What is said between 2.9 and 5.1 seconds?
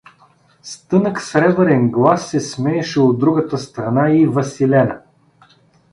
от другата страна и Василена.